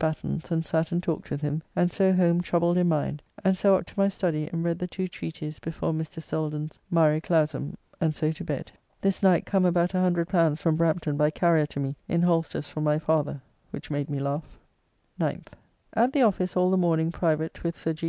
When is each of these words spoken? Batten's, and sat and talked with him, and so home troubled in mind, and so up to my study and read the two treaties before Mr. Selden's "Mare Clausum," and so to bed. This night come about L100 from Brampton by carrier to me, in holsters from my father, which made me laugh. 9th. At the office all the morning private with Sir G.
Batten's, 0.00 0.50
and 0.50 0.64
sat 0.64 0.92
and 0.92 1.02
talked 1.02 1.30
with 1.30 1.42
him, 1.42 1.62
and 1.76 1.92
so 1.92 2.14
home 2.14 2.40
troubled 2.40 2.78
in 2.78 2.88
mind, 2.88 3.22
and 3.44 3.54
so 3.54 3.76
up 3.76 3.84
to 3.84 3.98
my 3.98 4.08
study 4.08 4.48
and 4.50 4.64
read 4.64 4.78
the 4.78 4.86
two 4.86 5.06
treaties 5.06 5.58
before 5.58 5.92
Mr. 5.92 6.22
Selden's 6.22 6.78
"Mare 6.90 7.20
Clausum," 7.20 7.74
and 8.00 8.16
so 8.16 8.32
to 8.32 8.42
bed. 8.42 8.72
This 9.02 9.22
night 9.22 9.44
come 9.44 9.66
about 9.66 9.90
L100 9.90 10.56
from 10.58 10.76
Brampton 10.76 11.18
by 11.18 11.28
carrier 11.30 11.66
to 11.66 11.80
me, 11.80 11.96
in 12.08 12.22
holsters 12.22 12.66
from 12.66 12.82
my 12.84 12.98
father, 12.98 13.42
which 13.72 13.90
made 13.90 14.08
me 14.08 14.20
laugh. 14.20 14.58
9th. 15.20 15.48
At 15.92 16.14
the 16.14 16.22
office 16.22 16.56
all 16.56 16.70
the 16.70 16.78
morning 16.78 17.12
private 17.12 17.62
with 17.62 17.76
Sir 17.76 17.92
G. 17.92 18.08